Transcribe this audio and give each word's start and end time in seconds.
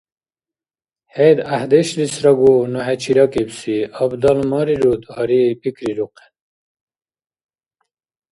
ХӀед 1.13 1.37
гӀяхӀдешлисрагу 1.47 2.51
ну 2.71 2.79
хӀечи 2.85 3.11
ракӀибси. 3.17 3.77
Абдалмарируд, 4.01 5.01
гъари, 5.13 5.43
пикрирухъен... 5.61 6.33